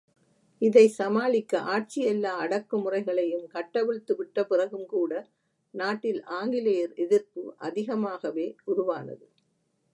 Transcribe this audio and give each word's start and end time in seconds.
இதைச் 0.61 0.91
சமாளிக்க 0.91 1.59
ஆட்சி 1.73 1.99
எல்லா 2.03 2.31
அடக்குமுறைகளையும் 2.39 3.45
கட்டவிழ்த்து 3.47 4.15
விட்ட 4.15 4.45
பிறகும் 4.45 4.85
கூட 4.85 5.11
நாட்டில் 5.73 6.23
ஆங்கிலேயர் 6.31 6.93
எதிர்ப்பு 6.95 7.43
அதிகமாகவே 7.59 8.47
உருவானது. 8.65 9.25